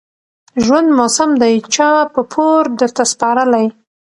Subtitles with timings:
[0.63, 3.65] ژوند موسم دى چا په پور درته سپارلى